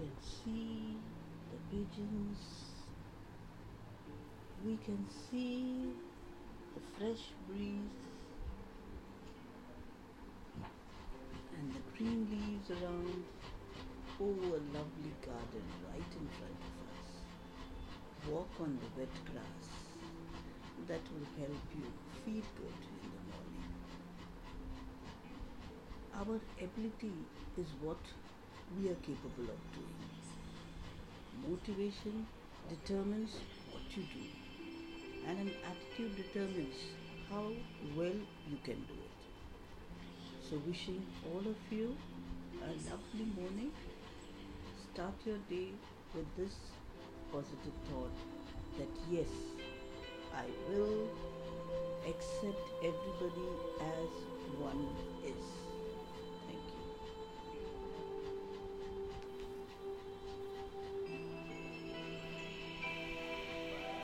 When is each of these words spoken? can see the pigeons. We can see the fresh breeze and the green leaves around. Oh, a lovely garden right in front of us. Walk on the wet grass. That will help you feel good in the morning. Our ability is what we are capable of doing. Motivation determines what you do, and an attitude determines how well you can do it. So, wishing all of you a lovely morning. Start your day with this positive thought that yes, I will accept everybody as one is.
can 0.00 0.16
see 0.22 0.96
the 1.50 1.58
pigeons. 1.70 2.38
We 4.64 4.78
can 4.78 5.06
see 5.10 5.92
the 6.74 6.80
fresh 6.96 7.24
breeze 7.46 8.00
and 11.58 11.72
the 11.74 11.82
green 11.96 12.20
leaves 12.30 12.70
around. 12.70 13.24
Oh, 14.22 14.24
a 14.24 14.60
lovely 14.76 15.14
garden 15.26 15.66
right 15.88 16.12
in 16.20 16.26
front 16.38 16.60
of 16.68 16.74
us. 16.96 17.08
Walk 18.30 18.52
on 18.60 18.78
the 18.80 19.00
wet 19.00 19.14
grass. 19.32 19.66
That 20.88 21.04
will 21.12 21.28
help 21.38 21.64
you 21.76 21.86
feel 22.24 22.44
good 22.56 22.80
in 22.88 23.06
the 23.16 23.22
morning. 23.32 23.68
Our 26.14 26.40
ability 26.64 27.16
is 27.58 27.68
what 27.82 27.98
we 28.78 28.88
are 28.88 29.00
capable 29.06 29.48
of 29.50 29.60
doing. 29.74 30.00
Motivation 31.48 32.26
determines 32.68 33.30
what 33.70 33.82
you 33.96 34.02
do, 34.14 34.24
and 35.28 35.38
an 35.38 35.50
attitude 35.64 36.16
determines 36.16 36.76
how 37.28 37.50
well 37.96 38.20
you 38.50 38.58
can 38.64 38.76
do 38.76 38.94
it. 38.94 40.48
So, 40.48 40.56
wishing 40.66 41.04
all 41.32 41.40
of 41.40 41.56
you 41.70 41.96
a 42.62 42.72
lovely 42.90 43.26
morning. 43.36 43.70
Start 44.92 45.14
your 45.24 45.38
day 45.48 45.68
with 46.14 46.26
this 46.36 46.56
positive 47.32 47.76
thought 47.88 48.16
that 48.78 48.88
yes, 49.10 49.28
I 50.34 50.44
will 50.68 51.08
accept 52.06 52.68
everybody 52.82 53.48
as 53.80 54.12
one 54.58 54.88
is. 55.24 55.39